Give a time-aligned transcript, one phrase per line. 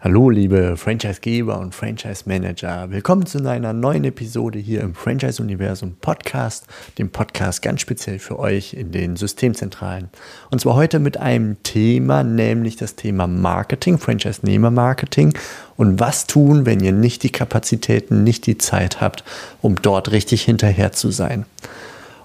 [0.00, 6.68] Hallo liebe Franchisegeber und Franchise-Manager, willkommen zu einer neuen Episode hier im Franchise-Universum Podcast,
[6.98, 10.08] dem Podcast ganz speziell für euch in den Systemzentralen.
[10.52, 15.36] Und zwar heute mit einem Thema, nämlich das Thema Marketing, Franchise-Nehmer-Marketing
[15.76, 19.24] und was tun, wenn ihr nicht die Kapazitäten, nicht die Zeit habt,
[19.62, 21.44] um dort richtig hinterher zu sein.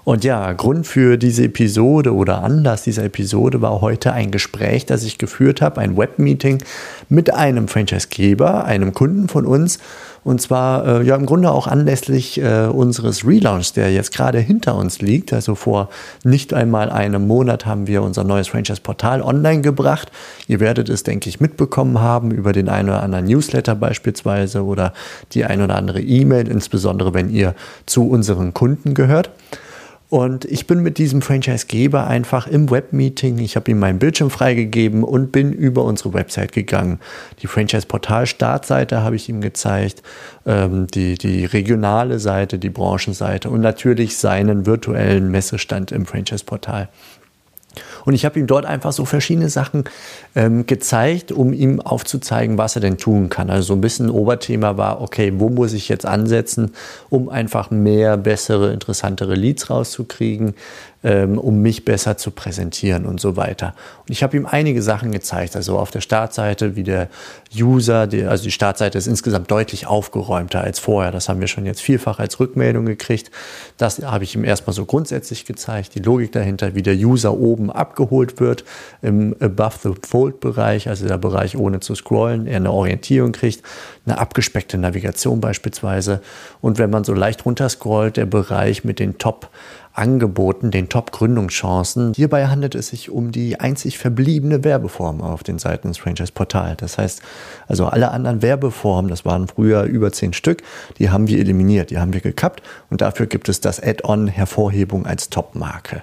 [0.04, 5.02] Und ja, Grund für diese Episode oder Anlass dieser Episode war heute ein Gespräch, das
[5.02, 6.58] ich geführt habe, ein Webmeeting
[7.08, 9.78] mit einem Franchisegeber, einem Kunden von uns.
[10.22, 14.74] Und zwar äh, ja im Grunde auch anlässlich äh, unseres Relaunchs, der jetzt gerade hinter
[14.76, 15.32] uns liegt.
[15.32, 15.88] Also vor
[16.22, 20.12] nicht einmal einem Monat haben wir unser neues Franchise-Portal online gebracht.
[20.48, 24.92] Ihr werdet es, denke ich, mitbekommen haben über den einen oder anderen Newsletter beispielsweise oder
[25.32, 27.54] die ein oder andere E-Mail, insbesondere wenn ihr
[27.86, 29.30] zu unseren Kunden gehört.
[30.10, 35.02] Und ich bin mit diesem Franchise-Geber einfach im Webmeeting, ich habe ihm meinen Bildschirm freigegeben
[35.02, 37.00] und bin über unsere Website gegangen.
[37.40, 40.02] Die Franchise-Portal-Startseite habe ich ihm gezeigt,
[40.46, 46.88] ähm, die, die regionale Seite, die Branchenseite und natürlich seinen virtuellen Messestand im Franchise-Portal.
[48.04, 49.84] Und ich habe ihm dort einfach so verschiedene Sachen
[50.34, 53.50] ähm, gezeigt, um ihm aufzuzeigen, was er denn tun kann.
[53.50, 56.72] Also so ein bisschen Oberthema war, okay, wo muss ich jetzt ansetzen,
[57.10, 60.54] um einfach mehr, bessere, interessantere Leads rauszukriegen,
[61.04, 63.74] ähm, um mich besser zu präsentieren und so weiter.
[64.06, 65.54] Und ich habe ihm einige Sachen gezeigt.
[65.54, 67.08] Also auf der Startseite, wie der
[67.54, 71.12] User, die, also die Startseite ist insgesamt deutlich aufgeräumter als vorher.
[71.12, 73.30] Das haben wir schon jetzt vielfach als Rückmeldung gekriegt.
[73.76, 75.94] Das habe ich ihm erstmal so grundsätzlich gezeigt.
[75.94, 78.64] Die Logik dahinter, wie der User oben abgeholt wird
[79.02, 83.62] im Above the Fold Bereich, also der Bereich ohne zu scrollen, er eine Orientierung kriegt,
[84.04, 86.20] eine abgespeckte Navigation beispielsweise.
[86.60, 89.50] Und wenn man so leicht runterscrollt, der Bereich mit den Top
[89.96, 92.14] Angeboten, den Top-Gründungschancen.
[92.16, 96.78] Hierbei handelt es sich um die einzig verbliebene Werbeform auf den Seiten des Franchise-Portals.
[96.78, 97.22] Das heißt,
[97.68, 100.64] also alle anderen Werbeformen, das waren früher über zehn Stück,
[100.98, 102.60] die haben wir eliminiert, die haben wir gekappt
[102.90, 106.02] und dafür gibt es das Add-on Hervorhebung als Top-Marke.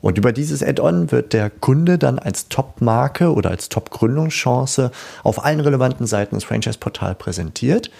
[0.00, 4.90] Und über dieses Add-on wird der Kunde dann als Top-Marke oder als Top-Gründungschance
[5.24, 7.90] auf allen relevanten Seiten des Franchise-Portals präsentiert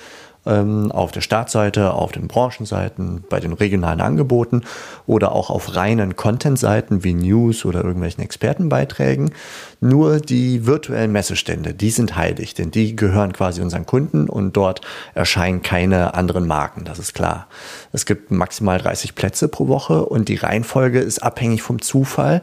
[0.45, 4.63] auf der Startseite, auf den Branchenseiten, bei den regionalen Angeboten
[5.07, 9.33] oder auch auf reinen Content-Seiten wie News oder irgendwelchen Expertenbeiträgen.
[9.81, 14.81] Nur die virtuellen Messestände, die sind heilig, denn die gehören quasi unseren Kunden und dort
[15.15, 17.47] erscheinen keine anderen Marken, das ist klar.
[17.93, 22.43] Es gibt maximal 30 Plätze pro Woche und die Reihenfolge ist abhängig vom Zufall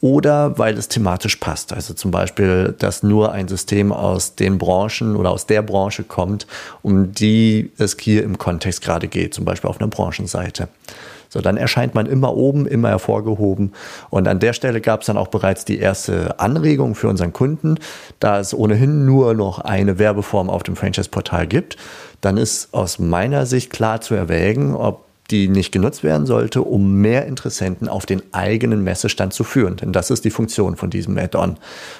[0.00, 1.72] oder weil es thematisch passt.
[1.72, 6.46] Also zum Beispiel, dass nur ein System aus den Branchen oder aus der Branche kommt,
[6.82, 10.68] um die es hier im Kontext gerade geht, zum Beispiel auf einer Branchenseite.
[11.28, 13.72] So, dann erscheint man immer oben, immer hervorgehoben.
[14.10, 17.78] Und an der Stelle gab es dann auch bereits die erste Anregung für unseren Kunden,
[18.20, 21.76] da es ohnehin nur noch eine Werbeform auf dem Franchise-Portal gibt.
[22.20, 27.00] Dann ist aus meiner Sicht klar zu erwägen, ob die nicht genutzt werden sollte, um
[27.00, 29.76] mehr Interessenten auf den eigenen Messestand zu führen.
[29.76, 31.56] Denn das ist die Funktion von diesem Add-on.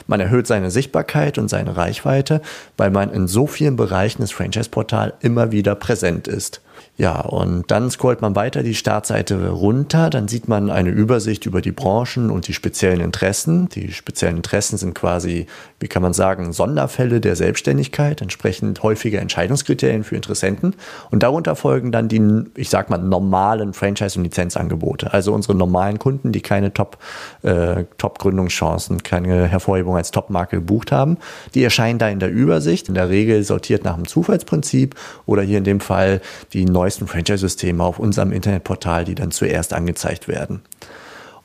[0.07, 2.41] Man erhöht seine Sichtbarkeit und seine Reichweite,
[2.77, 6.61] weil man in so vielen Bereichen des Franchise-Portals immer wieder präsent ist.
[6.99, 11.61] Ja, und dann scrollt man weiter die Startseite runter, dann sieht man eine Übersicht über
[11.61, 13.69] die Branchen und die speziellen Interessen.
[13.69, 15.47] Die speziellen Interessen sind quasi,
[15.79, 20.75] wie kann man sagen, Sonderfälle der Selbstständigkeit, entsprechend häufige Entscheidungskriterien für Interessenten.
[21.11, 22.23] Und darunter folgen dann die,
[22.55, 25.13] ich sag mal, normalen Franchise- und Lizenzangebote.
[25.13, 26.97] Also unsere normalen Kunden, die keine Top,
[27.43, 31.19] äh, Top-Gründungschancen, keine Hervorhebung als Top-Marke gebucht haben,
[31.55, 34.95] die erscheinen da in der Übersicht, in der Regel sortiert nach dem Zufallsprinzip
[35.27, 36.23] oder hier in dem Fall
[36.55, 40.63] die neuesten Franchise-Systeme auf unserem Internetportal, die dann zuerst angezeigt werden.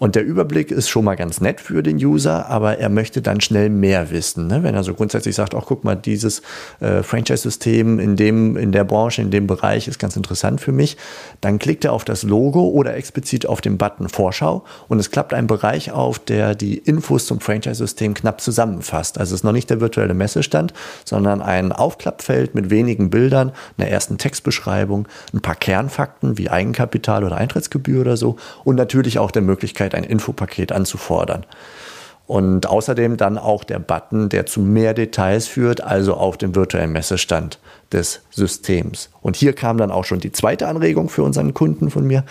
[0.02, 3.40] Und der Überblick ist schon mal ganz nett für den User, aber er möchte dann
[3.40, 4.48] schnell mehr wissen.
[4.48, 4.64] Ne?
[4.64, 6.42] Wenn er so grundsätzlich sagt, auch guck mal, dieses
[6.80, 10.98] äh, Franchise-System in in der Branche, in dem Bereich ist ganz interessant für mich,
[11.40, 15.36] dann klickt er auf das Logo oder explizit auf den Button Vorschau und es klappt
[15.36, 19.20] ein Bereich auf, der die Infos zum Franchise-System knapp zusammenfasst.
[19.20, 20.74] Also es ist noch nicht der virtuelle Messestand,
[21.06, 27.38] sondern ein Aufklappfeld mit wenigen Bildern, einer ersten Textbeschreibung, ein paar Kernfakten wie Eigenkapital oder
[27.38, 31.46] Eintrittsgebühr oder so und natürlich auch der Möglichkeit, Möglichkeit, ein Infopaket anzufordern.
[32.28, 36.92] Und außerdem dann auch der Button, der zu mehr Details führt, also auf dem virtuellen
[36.92, 37.60] Messestand.
[37.94, 39.10] Des Systems.
[39.22, 42.24] Und hier kam dann auch schon die zweite Anregung für unseren Kunden von mir.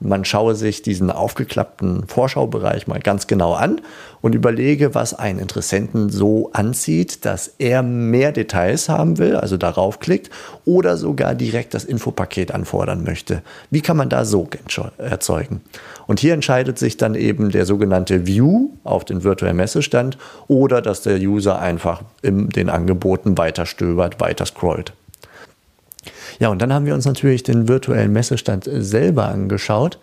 [0.00, 3.80] Man schaue sich diesen aufgeklappten Vorschaubereich mal ganz genau an
[4.20, 10.00] und überlege, was einen Interessenten so anzieht, dass er mehr Details haben will, also darauf
[10.00, 10.30] klickt
[10.64, 13.42] oder sogar direkt das Infopaket anfordern möchte.
[13.70, 14.48] Wie kann man da so
[14.98, 15.60] erzeugen?
[16.08, 20.18] Und hier entscheidet sich dann eben der sogenannte View auf den virtuellen Messestand
[20.48, 24.94] oder dass der User einfach in den Angeboten weiter stöbert, weiter scrollt.
[26.42, 30.00] Ja, und dann haben wir uns natürlich den virtuellen Messestand selber angeschaut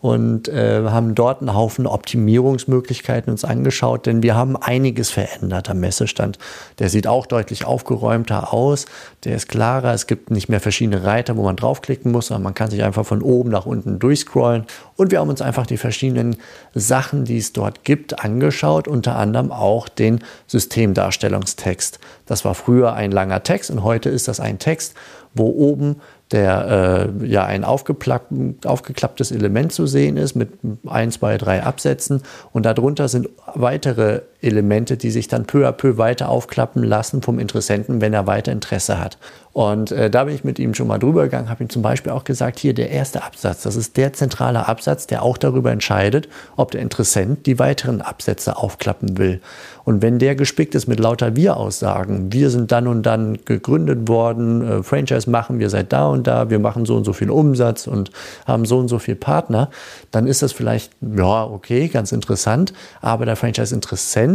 [0.00, 5.80] und äh, haben dort einen Haufen Optimierungsmöglichkeiten uns angeschaut, denn wir haben einiges verändert am
[5.80, 6.38] Messestand.
[6.78, 8.86] Der sieht auch deutlich aufgeräumter aus,
[9.24, 12.54] der ist klarer, es gibt nicht mehr verschiedene Reiter, wo man draufklicken muss, sondern man
[12.54, 14.64] kann sich einfach von oben nach unten durchscrollen
[14.96, 16.36] und wir haben uns einfach die verschiedenen
[16.74, 22.00] Sachen, die es dort gibt, angeschaut, unter anderem auch den Systemdarstellungstext.
[22.32, 24.94] Das war früher ein langer Text und heute ist das ein Text,
[25.34, 26.00] wo oben
[26.30, 30.48] der äh, ja ein aufgeklapptes Element zu sehen ist mit
[30.86, 32.22] ein, zwei, drei Absätzen.
[32.54, 37.38] Und darunter sind weitere Elemente, die sich dann peu à peu weiter aufklappen lassen vom
[37.38, 39.18] Interessenten, wenn er weiter Interesse hat.
[39.52, 42.10] Und äh, da bin ich mit ihm schon mal drüber gegangen, habe ihm zum Beispiel
[42.10, 46.28] auch gesagt, hier der erste Absatz, das ist der zentrale Absatz, der auch darüber entscheidet,
[46.56, 49.42] ob der Interessent die weiteren Absätze aufklappen will.
[49.84, 54.66] Und wenn der gespickt ist mit lauter Wir-Aussagen, wir sind dann und dann gegründet worden,
[54.66, 57.86] äh, Franchise machen wir seit da und da, wir machen so und so viel Umsatz
[57.86, 58.10] und
[58.46, 59.68] haben so und so viel Partner,
[60.12, 62.72] dann ist das vielleicht, ja, okay, ganz interessant,
[63.02, 64.31] aber der Franchise-Interessent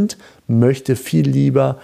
[0.47, 1.77] möchte viel lieber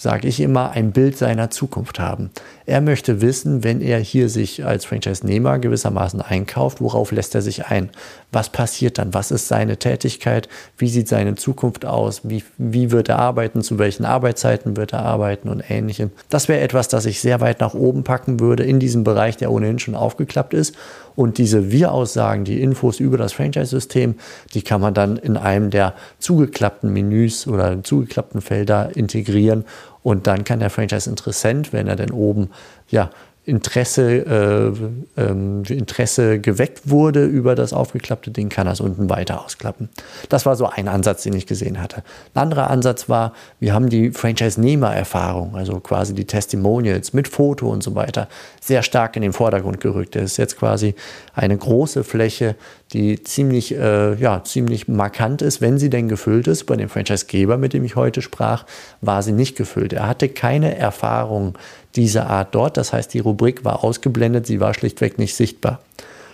[0.00, 2.30] sage ich immer, ein Bild seiner Zukunft haben.
[2.70, 7.66] Er möchte wissen, wenn er hier sich als Franchise-Nehmer gewissermaßen einkauft, worauf lässt er sich
[7.66, 7.90] ein?
[8.30, 9.12] Was passiert dann?
[9.12, 10.48] Was ist seine Tätigkeit?
[10.78, 12.20] Wie sieht seine Zukunft aus?
[12.22, 13.62] Wie, wie wird er arbeiten?
[13.62, 16.12] Zu welchen Arbeitszeiten wird er arbeiten und ähnlichem?
[16.28, 19.50] Das wäre etwas, das ich sehr weit nach oben packen würde in diesem Bereich, der
[19.50, 20.76] ohnehin schon aufgeklappt ist.
[21.16, 24.14] Und diese Wir-Aussagen, die Infos über das Franchise-System,
[24.54, 29.64] die kann man dann in einem der zugeklappten Menüs oder zugeklappten Felder integrieren
[30.02, 32.50] und dann kann der Franchise-Interessent, wenn er denn oben
[32.88, 33.10] ja,
[33.46, 34.74] Interesse,
[35.16, 39.88] äh, ähm, Interesse geweckt wurde über das aufgeklappte Ding, kann es unten weiter ausklappen.
[40.28, 42.02] Das war so ein Ansatz, den ich gesehen hatte.
[42.34, 47.82] Ein anderer Ansatz war, wir haben die Franchise-Nehmer-Erfahrung, also quasi die Testimonials mit Foto und
[47.82, 48.28] so weiter,
[48.60, 50.16] sehr stark in den Vordergrund gerückt.
[50.16, 50.94] Das ist jetzt quasi
[51.34, 52.56] eine große Fläche,
[52.92, 56.64] die ziemlich, äh, ja, ziemlich markant ist, wenn sie denn gefüllt ist.
[56.64, 58.66] Bei dem Franchise-Geber, mit dem ich heute sprach,
[59.00, 59.92] war sie nicht gefüllt.
[59.92, 61.56] Er hatte keine Erfahrung
[61.96, 62.76] dieser Art dort.
[62.76, 65.80] Das heißt, die Rubrik war ausgeblendet, sie war schlichtweg nicht sichtbar.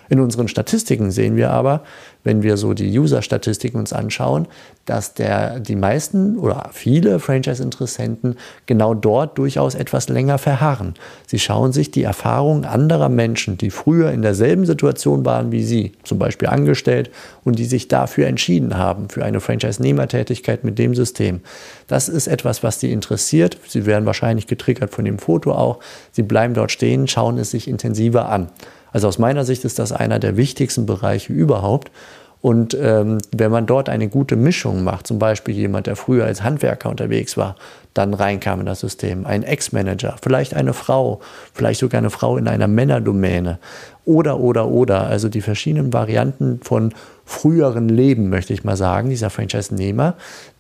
[0.09, 1.83] In unseren Statistiken sehen wir aber,
[2.23, 4.47] wenn wir so die User-Statistiken uns anschauen,
[4.85, 8.37] dass der, die meisten oder viele Franchise-Interessenten
[8.67, 10.95] genau dort durchaus etwas länger verharren.
[11.27, 15.93] Sie schauen sich die Erfahrungen anderer Menschen, die früher in derselben Situation waren wie Sie,
[16.05, 17.11] zum Beispiel angestellt,
[17.47, 21.41] und die sich dafür entschieden haben, für eine Franchise-Nehmertätigkeit mit dem System.
[21.87, 23.57] Das ist etwas, was Sie interessiert.
[23.69, 25.79] Sie werden wahrscheinlich getriggert von dem Foto auch.
[26.11, 28.49] Sie bleiben dort stehen, schauen es sich intensiver an.
[28.91, 31.93] Also aus meiner Sicht ist das einer der wichtigsten Bereiche überhaupt.
[32.41, 36.43] Und ähm, wenn man dort eine gute Mischung macht, zum Beispiel jemand, der früher als
[36.43, 37.55] Handwerker unterwegs war,
[37.95, 41.21] dann reinkam in das System, ein Ex-Manager, vielleicht eine Frau,
[41.55, 43.59] vielleicht sogar eine Frau in einer Männerdomäne
[44.05, 46.93] oder, oder, oder, also die verschiedenen Varianten von
[47.27, 50.15] früheren Leben, möchte ich mal sagen, dieser Franchise-Nehmer,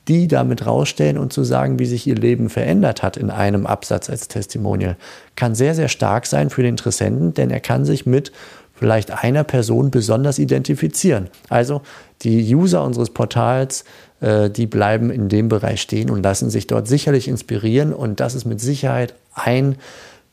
[0.08, 4.10] die damit rausstellen und zu sagen, wie sich ihr Leben verändert hat in einem Absatz
[4.10, 4.96] als Testimonial,
[5.36, 8.32] kann sehr, sehr stark sein für den Interessenten, denn er kann sich mit
[8.74, 11.28] vielleicht einer Person besonders identifizieren.
[11.48, 11.82] Also
[12.22, 13.84] die User unseres Portals,
[14.20, 18.34] äh, die bleiben in dem Bereich stehen und lassen sich dort sicherlich inspirieren und das
[18.34, 19.76] ist mit Sicherheit ein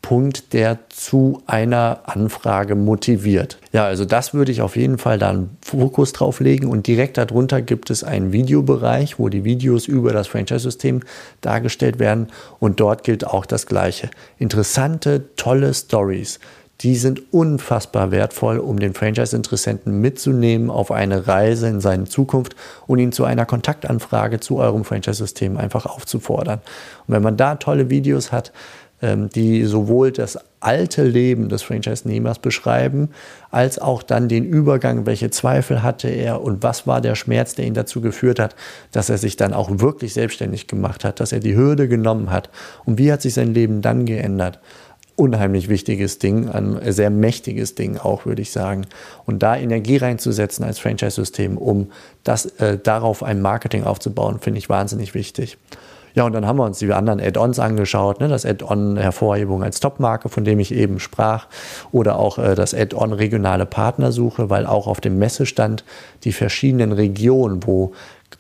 [0.04, 3.58] Punkt, der zu einer Anfrage motiviert.
[3.72, 7.62] Ja, also das würde ich auf jeden Fall dann Fokus drauf legen und direkt darunter
[7.62, 11.00] gibt es einen Videobereich, wo die Videos über das Franchise-System
[11.40, 12.28] dargestellt werden
[12.60, 14.12] und dort gilt auch das Gleiche.
[14.38, 16.40] Interessante, tolle Stories.
[16.82, 22.58] Die sind unfassbar wertvoll, um den Franchise-Interessenten mitzunehmen auf eine Reise in seine Zukunft
[22.88, 26.60] und ihn zu einer Kontaktanfrage zu eurem Franchise-System einfach aufzufordern.
[27.08, 28.52] Und wenn man da tolle Videos hat,
[29.34, 33.10] die sowohl das alte Leben des Franchise-Nehmers beschreiben,
[33.52, 37.66] als auch dann den Übergang, welche Zweifel hatte er und was war der Schmerz, der
[37.66, 38.56] ihn dazu geführt hat,
[38.92, 42.50] dass er sich dann auch wirklich selbstständig gemacht hat, dass er die Hürde genommen hat
[42.86, 44.60] und wie hat sich sein Leben dann geändert.
[45.16, 48.88] Unheimlich wichtiges Ding, ein sehr mächtiges Ding auch, würde ich sagen.
[49.26, 51.92] Und da Energie reinzusetzen als Franchise-System, um
[52.24, 55.60] das, äh, darauf ein Marketing aufzubauen, finde ich wahnsinnig wichtig.
[56.16, 58.28] Ja, und dann haben wir uns die anderen Add-ons angeschaut, ne?
[58.28, 61.48] das Add-on Hervorhebung als Top-Marke, von dem ich eben sprach,
[61.92, 65.84] oder auch äh, das Add-on regionale Partnersuche, weil auch auf dem Messestand
[66.24, 67.94] die verschiedenen Regionen, wo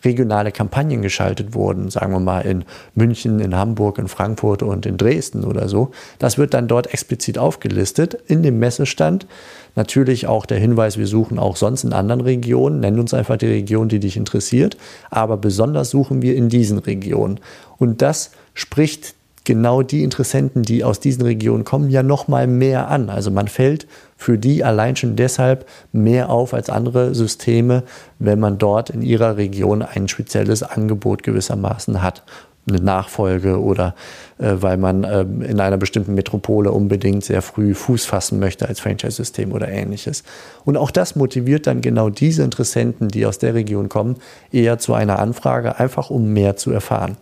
[0.04, 4.98] regionale Kampagnen geschaltet wurden, sagen wir mal in München, in Hamburg, in Frankfurt und in
[4.98, 5.92] Dresden oder so.
[6.20, 9.28] Das wird dann dort explizit aufgelistet in dem Messestand.
[9.76, 12.80] Natürlich auch der Hinweis, wir suchen auch sonst in anderen Regionen.
[12.80, 14.78] Nenn uns einfach die Region, die dich interessiert.
[15.10, 17.40] Aber besonders suchen wir in diesen Regionen.
[17.78, 22.90] Und das spricht genau die Interessenten, die aus diesen Regionen kommen, ja noch mal mehr
[22.90, 23.10] an.
[23.10, 27.84] Also man fällt für die allein schon deshalb mehr auf als andere Systeme,
[28.20, 32.24] wenn man dort in ihrer Region ein spezielles Angebot gewissermaßen hat
[32.68, 33.94] eine Nachfolge oder
[34.38, 38.80] äh, weil man äh, in einer bestimmten Metropole unbedingt sehr früh Fuß fassen möchte als
[38.80, 40.24] Franchise-System oder ähnliches.
[40.64, 44.18] Und auch das motiviert dann genau diese Interessenten, die aus der Region kommen,
[44.52, 47.18] eher zu einer Anfrage, einfach um mehr zu erfahren.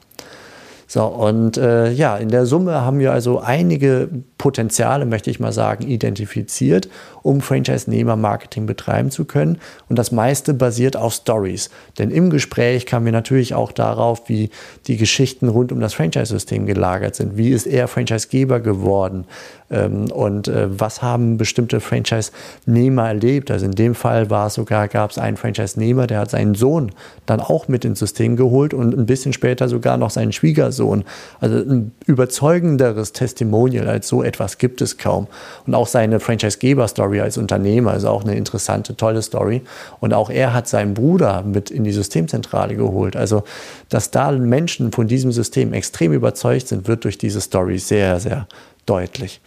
[0.94, 4.10] So, und äh, ja, in der Summe haben wir also einige
[4.42, 6.90] Potenziale, möchte ich mal sagen, identifiziert,
[7.22, 9.60] um Franchise-Nehmer-Marketing betreiben zu können.
[9.88, 11.70] Und das meiste basiert auf Stories.
[12.00, 14.50] Denn im Gespräch kamen wir natürlich auch darauf, wie
[14.88, 17.38] die Geschichten rund um das Franchise-System gelagert sind.
[17.38, 19.26] Wie ist er Franchise-Geber geworden?
[19.70, 23.52] Ähm, und äh, was haben bestimmte Franchise-Nehmer erlebt?
[23.52, 26.94] Also in dem Fall war es sogar, gab es einen Franchise-Nehmer, der hat seinen Sohn
[27.28, 31.04] dann auch mit ins System geholt und ein bisschen später sogar noch seinen Schwiegersohn.
[31.40, 35.28] Also ein überzeugenderes Testimonial als so etwas gibt es kaum.
[35.66, 39.62] Und auch seine Franchise-Geber-Story als Unternehmer ist auch eine interessante, tolle Story.
[40.00, 43.16] Und auch er hat seinen Bruder mit in die Systemzentrale geholt.
[43.16, 43.44] Also,
[43.90, 48.48] dass da Menschen von diesem System extrem überzeugt sind, wird durch diese Story sehr, sehr
[48.86, 49.42] deutlich.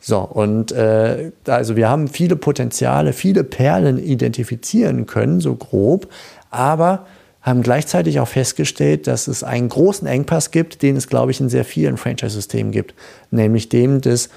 [0.00, 6.08] So, und äh, also wir haben viele Potenziale, viele Perlen identifizieren können, so grob,
[6.50, 7.06] aber
[7.42, 11.48] haben gleichzeitig auch festgestellt, dass es einen großen Engpass gibt, den es, glaube ich, in
[11.48, 12.94] sehr vielen Franchise-Systemen gibt,
[13.30, 14.28] nämlich dem des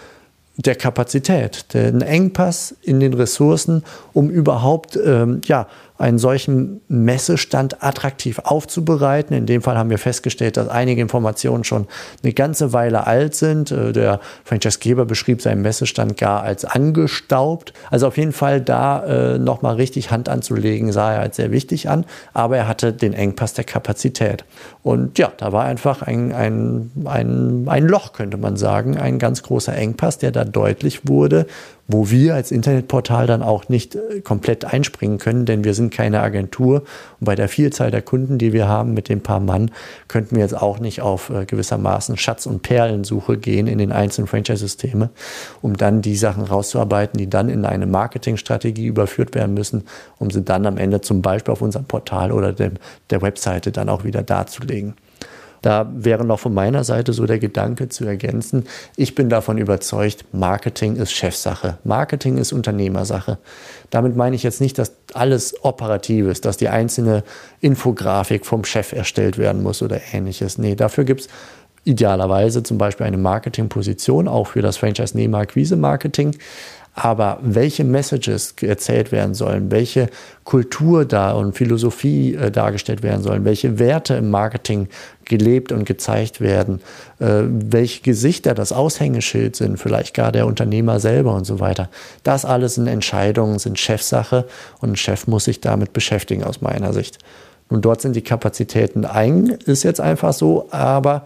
[0.55, 3.83] der Kapazität, den Engpass in den Ressourcen,
[4.13, 9.35] um überhaupt ähm, ja, einen solchen Messestand attraktiv aufzubereiten.
[9.35, 11.88] In dem Fall haben wir festgestellt, dass einige Informationen schon
[12.23, 13.71] eine ganze Weile alt sind.
[13.71, 17.73] Äh, der Franchisegeber beschrieb seinen Messestand gar als angestaubt.
[17.91, 21.89] Also auf jeden Fall da äh, nochmal richtig Hand anzulegen, sah er als sehr wichtig
[21.89, 22.05] an.
[22.33, 24.45] Aber er hatte den Engpass der Kapazität.
[24.81, 29.43] Und ja, da war einfach ein, ein, ein, ein Loch, könnte man sagen, ein ganz
[29.43, 31.45] großer Engpass, der da deutlich wurde
[31.88, 36.22] wo wir als Internetportal dann auch nicht äh, komplett einspringen können, denn wir sind keine
[36.22, 36.84] Agentur.
[37.20, 39.72] Und bei der Vielzahl der Kunden, die wir haben mit den paar Mann,
[40.08, 44.28] könnten wir jetzt auch nicht auf äh, gewissermaßen Schatz- und Perlensuche gehen in den einzelnen
[44.28, 45.10] Franchise-Systeme,
[45.62, 49.84] um dann die Sachen rauszuarbeiten, die dann in eine Marketingstrategie überführt werden müssen,
[50.20, 52.74] um sie dann am Ende zum Beispiel auf unserem Portal oder dem,
[53.10, 54.94] der Webseite dann auch wieder darzulegen.
[55.63, 58.65] Da wäre noch von meiner Seite so der Gedanke zu ergänzen,
[58.98, 63.38] ich bin davon überzeugt, Marketing ist Chefsache, Marketing ist Unternehmersache.
[63.89, 67.24] Damit meine ich jetzt nicht, dass alles operativ ist, dass die einzelne
[67.62, 70.58] Infografik vom Chef erstellt werden muss oder ähnliches.
[70.58, 71.27] Nee, dafür gibt es
[71.86, 76.36] idealerweise zum Beispiel eine Marketingposition, auch für das Franchise-Nehmer-Akquise-Marketing.
[76.95, 80.09] Aber welche Messages erzählt werden sollen, welche
[80.43, 84.89] Kultur da und Philosophie äh, dargestellt werden sollen, welche Werte im Marketing
[85.25, 86.81] gelebt und gezeigt werden,
[87.19, 91.89] äh, welche Gesichter das Aushängeschild sind, vielleicht gar der Unternehmer selber und so weiter.
[92.23, 94.45] Das alles sind Entscheidungen, sind Chefsache
[94.79, 97.17] und ein Chef muss sich damit beschäftigen aus meiner Sicht.
[97.69, 101.25] Und dort sind die Kapazitäten eng, ist jetzt einfach so, aber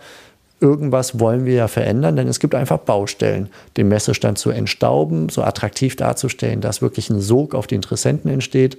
[0.60, 5.44] irgendwas wollen wir ja verändern, denn es gibt einfach Baustellen, den Messestand zu entstauben, so
[5.44, 8.78] attraktiv darzustellen, dass wirklich ein Sog auf die Interessenten entsteht,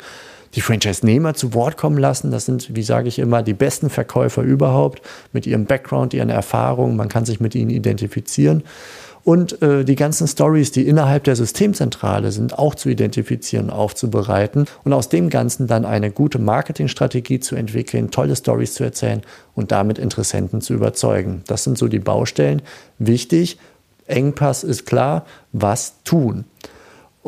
[0.55, 2.31] die Franchise-Nehmer zu Wort kommen lassen.
[2.31, 5.03] Das sind, wie sage ich immer, die besten Verkäufer überhaupt
[5.33, 6.97] mit ihrem Background, ihren Erfahrungen.
[6.97, 8.63] Man kann sich mit ihnen identifizieren
[9.29, 14.95] und äh, die ganzen Stories, die innerhalb der Systemzentrale sind, auch zu identifizieren, aufzubereiten und
[14.95, 19.21] aus dem Ganzen dann eine gute Marketingstrategie zu entwickeln, tolle Stories zu erzählen
[19.55, 21.43] und damit Interessenten zu überzeugen.
[21.47, 22.63] Das sind so die Baustellen.
[22.99, 23.59] Wichtig,
[24.07, 26.47] Engpass ist klar, was tun.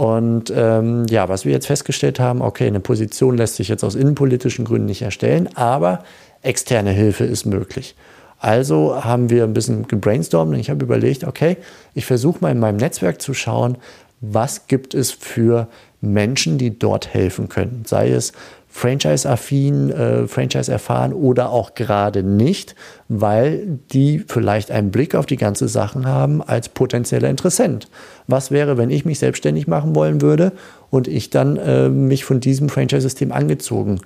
[0.00, 3.95] Und ähm, ja, was wir jetzt festgestellt haben, okay, eine Position lässt sich jetzt aus
[3.95, 6.04] innenpolitischen Gründen nicht erstellen, aber
[6.40, 7.95] externe Hilfe ist möglich.
[8.38, 11.59] Also haben wir ein bisschen gebrainstormt und ich habe überlegt, okay,
[11.92, 13.76] ich versuche mal in meinem Netzwerk zu schauen,
[14.23, 15.69] was gibt es für
[16.00, 17.83] Menschen, die dort helfen können.
[17.87, 18.33] Sei es
[18.70, 22.76] Franchise-affin, äh, Franchise erfahren oder auch gerade nicht,
[23.08, 27.88] weil die vielleicht einen Blick auf die ganze Sachen haben als potenzieller Interessent.
[28.28, 30.52] Was wäre, wenn ich mich selbstständig machen wollen würde
[30.88, 34.00] und ich dann äh, mich von diesem Franchise-System angezogen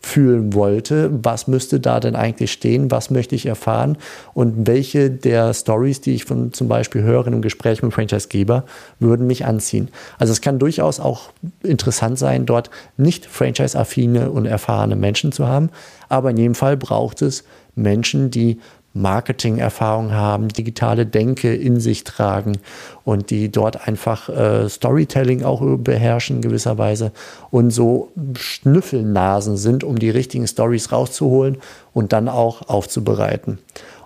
[0.00, 3.98] fühlen wollte, was müsste da denn eigentlich stehen, was möchte ich erfahren
[4.34, 8.64] und welche der Stories, die ich von zum Beispiel höre in einem Gespräch mit Franchisegeber,
[9.00, 9.88] würden mich anziehen.
[10.18, 11.30] Also es kann durchaus auch
[11.62, 15.70] interessant sein, dort nicht franchise-affine und erfahrene Menschen zu haben,
[16.08, 18.58] aber in jedem Fall braucht es Menschen, die
[18.94, 22.58] Marketing-Erfahrung haben, digitale Denke in sich tragen
[23.04, 27.12] und die dort einfach äh, Storytelling auch beherrschen gewisserweise
[27.50, 31.58] und so Schnüffelnasen sind, um die richtigen Stories rauszuholen
[31.92, 33.58] und dann auch aufzubereiten.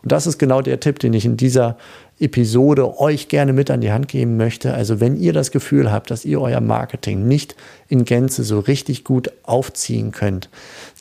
[0.02, 1.76] Und das ist genau der Tipp, den ich in dieser
[2.22, 4.72] Episode euch gerne mit an die Hand geben möchte.
[4.74, 7.56] Also wenn ihr das Gefühl habt, dass ihr euer Marketing nicht
[7.88, 10.48] in Gänze so richtig gut aufziehen könnt,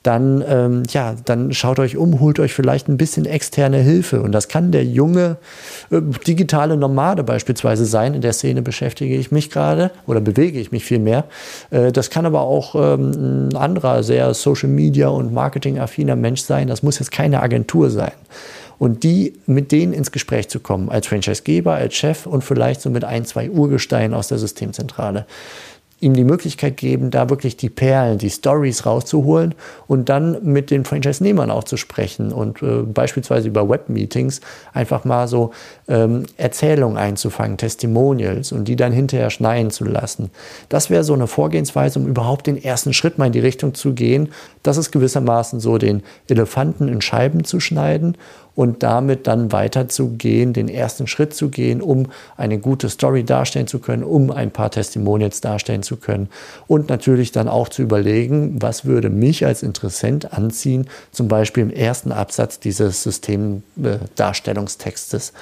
[0.04, 4.22] dann, ähm, ja, dann schaut euch um, holt euch vielleicht ein bisschen externe Hilfe.
[4.22, 5.38] Und das kann der junge
[5.92, 8.16] äh, digitale Nomade beispielsweise sein.
[8.16, 11.26] In der Szene beschäftige ich mich gerade oder bewege ich mich viel mehr.
[11.70, 16.68] Äh, das kann aber auch ähm, ein anderer sehr Social Media und Marketing-affiner Mensch sein.
[16.68, 18.12] Das muss jetzt keine Agentur sein
[18.82, 22.90] und die mit denen ins Gespräch zu kommen, als Franchisegeber, als Chef und vielleicht so
[22.90, 25.28] mit ein, zwei Urgesteinen aus der Systemzentrale
[26.02, 29.54] ihm die Möglichkeit geben, da wirklich die Perlen, die Stories rauszuholen
[29.88, 34.42] und dann mit den Franchise-Nehmern auch zu sprechen und äh, beispielsweise über Web-Meetings
[34.74, 35.52] einfach mal so
[35.88, 40.32] ähm, Erzählungen einzufangen, Testimonials und die dann hinterher schneiden zu lassen.
[40.70, 43.94] Das wäre so eine Vorgehensweise, um überhaupt den ersten Schritt mal in die Richtung zu
[43.94, 44.30] gehen.
[44.64, 48.18] Das ist gewissermaßen so, den Elefanten in Scheiben zu schneiden
[48.56, 53.80] und damit dann weiterzugehen, den ersten Schritt zu gehen, um eine gute Story darstellen zu
[53.80, 56.30] können, um ein paar Testimonials darstellen zu können
[56.68, 61.72] und natürlich dann auch zu überlegen, was würde mich als Interessent anziehen, zum Beispiel im
[61.72, 65.34] ersten Absatz dieses Systemdarstellungstextes.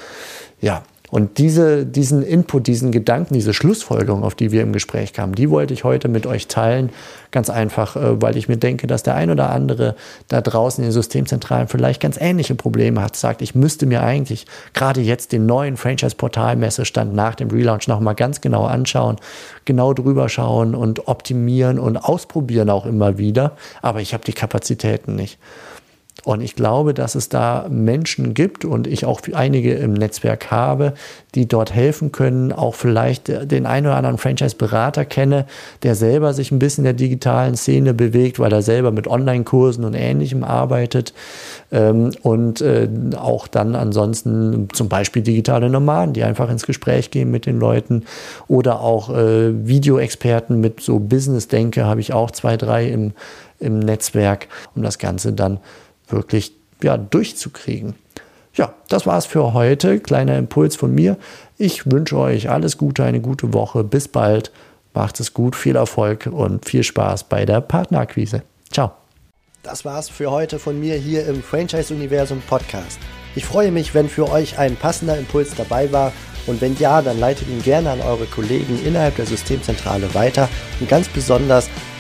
[0.62, 5.34] Ja, und diese, diesen Input, diesen Gedanken, diese Schlussfolgerung, auf die wir im Gespräch kamen,
[5.34, 6.90] die wollte ich heute mit euch teilen.
[7.32, 9.96] Ganz einfach, äh, weil ich mir denke, dass der ein oder andere
[10.28, 14.46] da draußen in den Systemzentralen vielleicht ganz ähnliche Probleme hat, sagt, ich müsste mir eigentlich
[14.74, 19.18] gerade jetzt den neuen Franchise-Portal-Messestand nach dem Relaunch nochmal ganz genau anschauen,
[19.66, 23.56] genau drüber schauen und optimieren und ausprobieren auch immer wieder.
[23.82, 25.40] Aber ich habe die Kapazitäten nicht.
[26.24, 30.94] Und ich glaube, dass es da Menschen gibt und ich auch einige im Netzwerk habe,
[31.36, 35.46] die dort helfen können, auch vielleicht den einen oder anderen Franchise-Berater kenne,
[35.84, 39.86] der selber sich ein bisschen in der digitalen Szene bewegt, weil er selber mit Online-Kursen
[39.86, 41.14] und Ähnlichem arbeitet
[41.72, 47.32] ähm, und äh, auch dann ansonsten zum Beispiel digitale Nomaden, die einfach ins Gespräch gehen
[47.32, 48.04] mit den Leuten
[48.48, 53.14] oder auch äh, Videoexperten mit so Business-Denke habe ich auch zwei, drei im,
[53.60, 55.60] im Netzwerk, um das Ganze dann
[56.12, 57.96] wirklich ja, durchzukriegen.
[58.54, 60.00] Ja, das war's für heute.
[60.00, 61.18] Kleiner Impuls von mir.
[61.58, 63.84] Ich wünsche euch alles Gute, eine gute Woche.
[63.84, 64.52] Bis bald.
[64.94, 68.42] Macht es gut, viel Erfolg und viel Spaß bei der Partnerakquise.
[68.72, 68.92] Ciao.
[69.64, 72.98] Das war's für heute von mir hier im Franchise Universum Podcast.
[73.36, 76.12] Ich freue mich, wenn für euch ein passender Impuls dabei war
[76.48, 80.90] und wenn ja, dann leitet ihn gerne an eure Kollegen innerhalb der Systemzentrale weiter und
[80.90, 81.70] ganz besonders